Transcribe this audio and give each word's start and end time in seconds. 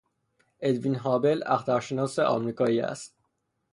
ادوین 0.61 0.95
هابل 0.95 1.39
اخترشناس 1.45 2.19
آمریکایی 2.19 2.81
است. 2.81 3.15